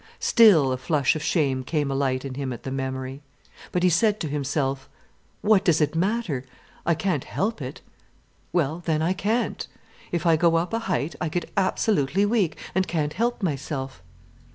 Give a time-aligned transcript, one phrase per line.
[0.17, 3.21] Still, a flush of shame came alight in him at the memory.
[3.71, 4.89] But he said to himself:
[5.43, 7.81] "What does it matter?—I can't help it,
[8.51, 9.67] well then I can't.
[10.11, 14.01] If I go up a height, I get absolutely weak, and can't help myself."